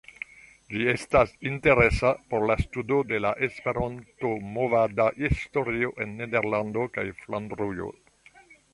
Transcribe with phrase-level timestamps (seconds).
[0.75, 7.97] Ĝi estas interesa por la studo de la Esperanto-movada historio en Nederlando kaj Flandrujo.